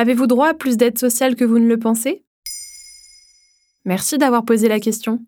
Avez-vous 0.00 0.28
droit 0.28 0.50
à 0.50 0.54
plus 0.54 0.76
d'aide 0.76 0.96
sociale 0.96 1.34
que 1.34 1.44
vous 1.44 1.58
ne 1.58 1.66
le 1.66 1.76
pensez? 1.76 2.22
Merci 3.84 4.16
d'avoir 4.16 4.44
posé 4.44 4.68
la 4.68 4.78
question. 4.78 5.18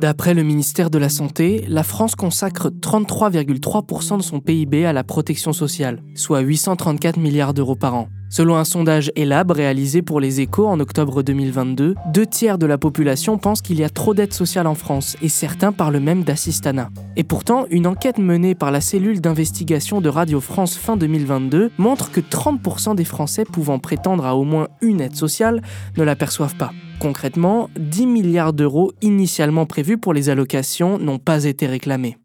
D'après 0.00 0.32
le 0.32 0.42
ministère 0.42 0.88
de 0.88 0.96
la 0.96 1.10
Santé, 1.10 1.66
la 1.68 1.82
France 1.82 2.14
consacre 2.14 2.70
33,3% 2.70 4.16
de 4.16 4.22
son 4.22 4.40
PIB 4.40 4.86
à 4.86 4.94
la 4.94 5.04
protection 5.04 5.52
sociale, 5.52 6.02
soit 6.14 6.40
834 6.40 7.18
milliards 7.18 7.52
d'euros 7.52 7.76
par 7.76 7.96
an. 7.96 8.08
Selon 8.28 8.56
un 8.56 8.64
sondage 8.64 9.12
ELAB 9.14 9.52
réalisé 9.52 10.02
pour 10.02 10.18
les 10.18 10.40
échos 10.40 10.66
en 10.66 10.80
octobre 10.80 11.22
2022, 11.22 11.94
deux 12.12 12.26
tiers 12.26 12.58
de 12.58 12.66
la 12.66 12.76
population 12.76 13.38
pensent 13.38 13.62
qu'il 13.62 13.78
y 13.78 13.84
a 13.84 13.88
trop 13.88 14.14
d'aide 14.14 14.32
sociale 14.32 14.66
en 14.66 14.74
France 14.74 15.16
et 15.22 15.28
certains 15.28 15.72
parlent 15.72 16.00
même 16.00 16.24
d'assistanat. 16.24 16.90
Et 17.16 17.22
pourtant, 17.22 17.66
une 17.70 17.86
enquête 17.86 18.18
menée 18.18 18.56
par 18.56 18.72
la 18.72 18.80
cellule 18.80 19.20
d'investigation 19.20 20.00
de 20.00 20.08
Radio 20.08 20.40
France 20.40 20.76
fin 20.76 20.96
2022 20.96 21.70
montre 21.78 22.10
que 22.10 22.20
30% 22.20 22.96
des 22.96 23.04
Français 23.04 23.44
pouvant 23.44 23.78
prétendre 23.78 24.26
à 24.26 24.34
au 24.34 24.42
moins 24.42 24.68
une 24.82 25.00
aide 25.00 25.14
sociale 25.14 25.62
ne 25.96 26.02
l'aperçoivent 26.02 26.56
pas. 26.56 26.72
Concrètement, 26.98 27.70
10 27.78 28.06
milliards 28.06 28.52
d'euros 28.52 28.92
initialement 29.02 29.66
prévus 29.66 29.98
pour 29.98 30.12
les 30.12 30.30
allocations 30.30 30.98
n'ont 30.98 31.18
pas 31.18 31.44
été 31.44 31.66
réclamés. 31.66 32.16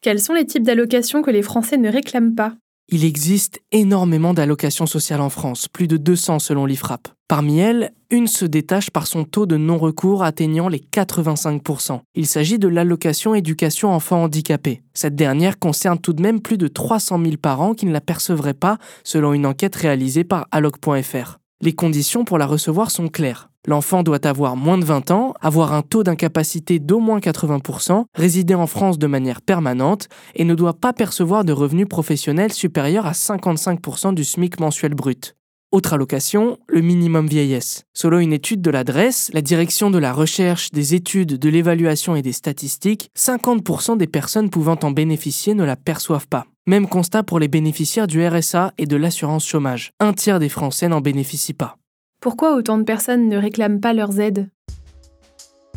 Quels 0.00 0.20
sont 0.20 0.34
les 0.34 0.46
types 0.46 0.62
d'allocations 0.62 1.22
que 1.22 1.30
les 1.30 1.42
Français 1.42 1.76
ne 1.76 1.90
réclament 1.90 2.34
pas? 2.34 2.54
Il 2.88 3.04
existe 3.04 3.60
énormément 3.72 4.34
d'allocations 4.34 4.86
sociales 4.86 5.20
en 5.20 5.30
France, 5.30 5.68
plus 5.68 5.88
de 5.88 5.96
200 5.96 6.38
selon 6.38 6.66
l'IFRAP. 6.66 7.08
Parmi 7.28 7.58
elles, 7.58 7.92
une 8.10 8.26
se 8.26 8.44
détache 8.44 8.90
par 8.90 9.06
son 9.06 9.24
taux 9.24 9.46
de 9.46 9.56
non-recours 9.56 10.22
atteignant 10.22 10.68
les 10.68 10.78
85%. 10.78 12.00
Il 12.14 12.26
s'agit 12.26 12.58
de 12.58 12.68
l'allocation 12.68 13.34
éducation 13.34 13.92
enfants 13.92 14.24
handicapés. 14.24 14.82
Cette 14.92 15.16
dernière 15.16 15.58
concerne 15.58 15.98
tout 15.98 16.12
de 16.12 16.22
même 16.22 16.40
plus 16.40 16.58
de 16.58 16.68
300 16.68 17.20
000 17.22 17.36
parents 17.40 17.74
qui 17.74 17.86
ne 17.86 17.92
la 17.92 18.00
percevraient 18.00 18.54
pas 18.54 18.78
selon 19.02 19.32
une 19.32 19.46
enquête 19.46 19.74
réalisée 19.74 20.24
par 20.24 20.46
alloc.fr. 20.52 21.38
Les 21.64 21.72
conditions 21.72 22.26
pour 22.26 22.36
la 22.36 22.44
recevoir 22.44 22.90
sont 22.90 23.08
claires. 23.08 23.48
L'enfant 23.66 24.02
doit 24.02 24.26
avoir 24.26 24.54
moins 24.54 24.76
de 24.76 24.84
20 24.84 25.10
ans, 25.12 25.32
avoir 25.40 25.72
un 25.72 25.80
taux 25.80 26.02
d'incapacité 26.02 26.78
d'au 26.78 26.98
moins 26.98 27.20
80%, 27.20 28.04
résider 28.14 28.54
en 28.54 28.66
France 28.66 28.98
de 28.98 29.06
manière 29.06 29.40
permanente 29.40 30.08
et 30.34 30.44
ne 30.44 30.54
doit 30.54 30.74
pas 30.74 30.92
percevoir 30.92 31.42
de 31.42 31.54
revenus 31.54 31.88
professionnels 31.88 32.52
supérieurs 32.52 33.06
à 33.06 33.12
55% 33.12 34.12
du 34.12 34.24
SMIC 34.24 34.60
mensuel 34.60 34.92
brut. 34.92 35.36
Autre 35.72 35.94
allocation, 35.94 36.58
le 36.68 36.82
minimum 36.82 37.26
vieillesse. 37.26 37.84
Selon 37.94 38.18
une 38.18 38.34
étude 38.34 38.60
de 38.60 38.68
l'adresse, 38.68 39.30
la 39.32 39.40
direction 39.40 39.90
de 39.90 39.96
la 39.96 40.12
recherche, 40.12 40.70
des 40.70 40.94
études, 40.94 41.38
de 41.38 41.48
l'évaluation 41.48 42.14
et 42.14 42.20
des 42.20 42.34
statistiques, 42.34 43.08
50% 43.16 43.96
des 43.96 44.06
personnes 44.06 44.50
pouvant 44.50 44.78
en 44.82 44.90
bénéficier 44.90 45.54
ne 45.54 45.64
la 45.64 45.76
perçoivent 45.76 46.28
pas. 46.28 46.44
Même 46.66 46.88
constat 46.88 47.22
pour 47.22 47.38
les 47.38 47.48
bénéficiaires 47.48 48.06
du 48.06 48.26
RSA 48.26 48.72
et 48.78 48.86
de 48.86 48.96
l'assurance 48.96 49.46
chômage. 49.46 49.90
Un 50.00 50.14
tiers 50.14 50.38
des 50.38 50.48
Français 50.48 50.88
n'en 50.88 51.02
bénéficient 51.02 51.52
pas. 51.52 51.76
Pourquoi 52.20 52.54
autant 52.54 52.78
de 52.78 52.84
personnes 52.84 53.28
ne 53.28 53.36
réclament 53.36 53.80
pas 53.80 53.92
leurs 53.92 54.18
aides? 54.18 54.48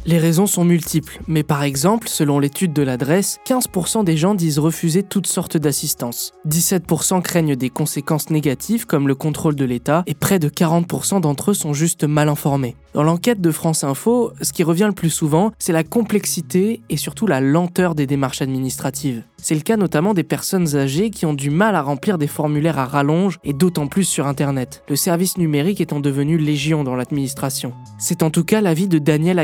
Les 0.07 0.19
raisons 0.19 0.47
sont 0.47 0.63
multiples, 0.63 1.19
mais 1.27 1.43
par 1.43 1.63
exemple, 1.63 2.07
selon 2.07 2.39
l'étude 2.39 2.71
de 2.71 2.81
l'adresse, 2.81 3.39
15% 3.45 4.05
des 4.05 4.15
gens 4.15 4.35
disent 4.35 4.57
refuser 4.57 5.03
toutes 5.03 5.27
sortes 5.27 5.57
d'assistance. 5.57 6.31
17% 6.47 7.21
craignent 7.21 7.57
des 7.57 7.69
conséquences 7.69 8.29
négatives 8.29 8.85
comme 8.85 9.09
le 9.09 9.15
contrôle 9.15 9.55
de 9.55 9.65
l'État 9.65 10.03
et 10.07 10.13
près 10.13 10.39
de 10.39 10.47
40% 10.47 11.19
d'entre 11.19 11.51
eux 11.51 11.53
sont 11.53 11.73
juste 11.73 12.05
mal 12.05 12.29
informés. 12.29 12.77
Dans 12.93 13.03
l'enquête 13.03 13.41
de 13.41 13.51
France 13.51 13.83
Info, 13.83 14.31
ce 14.41 14.53
qui 14.53 14.63
revient 14.63 14.85
le 14.87 14.93
plus 14.93 15.09
souvent, 15.09 15.51
c'est 15.59 15.73
la 15.73 15.83
complexité 15.83 16.81
et 16.89 16.97
surtout 16.97 17.27
la 17.27 17.41
lenteur 17.41 17.93
des 17.93 18.07
démarches 18.07 18.41
administratives. 18.41 19.23
C'est 19.39 19.55
le 19.55 19.61
cas 19.61 19.77
notamment 19.77 20.15
des 20.15 20.23
personnes 20.23 20.75
âgées 20.75 21.11
qui 21.11 21.25
ont 21.25 21.33
du 21.33 21.51
mal 21.51 21.75
à 21.75 21.81
remplir 21.81 22.17
des 22.17 22.27
formulaires 22.27 22.79
à 22.79 22.85
rallonge 22.85 23.37
et 23.43 23.53
d'autant 23.53 23.87
plus 23.87 24.03
sur 24.03 24.25
Internet, 24.25 24.83
le 24.89 24.95
service 24.95 25.37
numérique 25.37 25.79
étant 25.79 25.99
devenu 25.99 26.37
légion 26.37 26.83
dans 26.83 26.95
l'administration. 26.95 27.73
C'est 27.99 28.23
en 28.23 28.31
tout 28.31 28.43
cas 28.43 28.61
l'avis 28.61 28.87
de 28.87 28.97
Daniel 28.97 29.37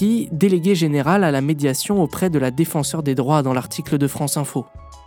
Délégué 0.00 0.76
général 0.76 1.24
à 1.24 1.32
la 1.32 1.40
médiation 1.40 2.00
auprès 2.00 2.30
de 2.30 2.38
la 2.38 2.52
défenseur 2.52 3.02
des 3.02 3.16
droits 3.16 3.42
dans 3.42 3.52
l'article 3.52 3.98
de 3.98 4.06
France 4.06 4.36
Info. 4.36 4.64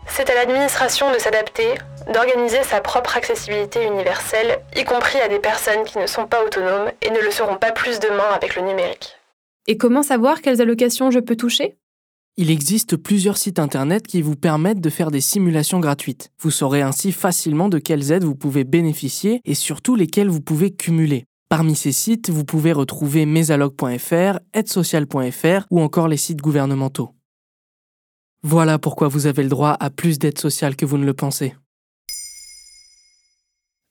C'est 0.07 0.29
à 0.29 0.35
l'administration 0.35 1.13
de 1.13 1.17
s'adapter, 1.17 1.75
d'organiser 2.13 2.61
sa 2.63 2.81
propre 2.81 3.15
accessibilité 3.15 3.85
universelle, 3.85 4.59
y 4.75 4.83
compris 4.83 5.19
à 5.19 5.29
des 5.29 5.39
personnes 5.39 5.85
qui 5.85 5.97
ne 5.97 6.07
sont 6.07 6.27
pas 6.27 6.43
autonomes 6.43 6.91
et 7.01 7.09
ne 7.09 7.19
le 7.19 7.31
seront 7.31 7.55
pas 7.55 7.71
plus 7.71 7.99
demain 7.99 8.31
avec 8.35 8.57
le 8.57 8.63
numérique. 8.63 9.15
Et 9.67 9.77
comment 9.77 10.03
savoir 10.03 10.41
quelles 10.41 10.61
allocations 10.61 11.09
je 11.09 11.19
peux 11.19 11.37
toucher? 11.37 11.77
Il 12.35 12.49
existe 12.49 12.97
plusieurs 12.97 13.37
sites 13.37 13.59
internet 13.59 14.05
qui 14.07 14.21
vous 14.21 14.35
permettent 14.35 14.81
de 14.81 14.89
faire 14.89 15.11
des 15.11 15.21
simulations 15.21 15.79
gratuites. 15.79 16.31
Vous 16.39 16.51
saurez 16.51 16.81
ainsi 16.81 17.13
facilement 17.13 17.69
de 17.69 17.77
quelles 17.77 18.11
aides 18.11 18.23
vous 18.25 18.35
pouvez 18.35 18.65
bénéficier 18.65 19.39
et 19.45 19.53
surtout 19.53 19.95
lesquelles 19.95 20.29
vous 20.29 20.41
pouvez 20.41 20.71
cumuler. 20.71 21.25
Parmi 21.51 21.75
ces 21.75 21.91
sites, 21.91 22.29
vous 22.29 22.45
pouvez 22.45 22.71
retrouver 22.71 23.25
mesalog.fr, 23.25 24.39
aidesocial.fr 24.53 25.65
ou 25.69 25.81
encore 25.81 26.07
les 26.07 26.15
sites 26.15 26.39
gouvernementaux. 26.39 27.09
Voilà 28.41 28.79
pourquoi 28.79 29.09
vous 29.09 29.27
avez 29.27 29.43
le 29.43 29.49
droit 29.49 29.75
à 29.77 29.89
plus 29.89 30.17
d'aide 30.17 30.37
sociale 30.37 30.77
que 30.77 30.85
vous 30.85 30.97
ne 30.97 31.05
le 31.05 31.13
pensez. 31.13 31.53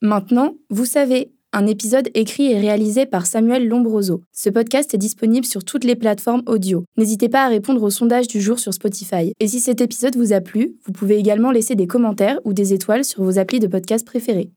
Maintenant, 0.01 0.55
vous 0.71 0.87
savez, 0.87 1.35
un 1.53 1.67
épisode 1.67 2.09
écrit 2.15 2.51
et 2.51 2.59
réalisé 2.59 3.05
par 3.05 3.27
Samuel 3.27 3.69
Lombroso. 3.69 4.23
Ce 4.33 4.49
podcast 4.49 4.95
est 4.95 4.99
disponible 4.99 5.45
sur 5.45 5.63
toutes 5.63 5.85
les 5.85 5.97
plateformes 5.97 6.43
audio. 6.47 6.87
N'hésitez 6.97 7.29
pas 7.29 7.45
à 7.45 7.49
répondre 7.49 7.83
au 7.83 7.91
sondage 7.91 8.27
du 8.27 8.41
jour 8.41 8.59
sur 8.59 8.73
Spotify. 8.73 9.35
Et 9.39 9.49
si 9.49 9.61
cet 9.61 9.83
épisode 9.83 10.17
vous 10.17 10.33
a 10.33 10.41
plu, 10.41 10.79
vous 10.87 10.93
pouvez 10.93 11.19
également 11.19 11.51
laisser 11.51 11.75
des 11.75 11.87
commentaires 11.87 12.41
ou 12.47 12.55
des 12.55 12.73
étoiles 12.73 13.05
sur 13.05 13.23
vos 13.23 13.39
applis 13.39 13.61
de 13.61 13.67
podcast 13.67 14.07
préférés. 14.07 14.51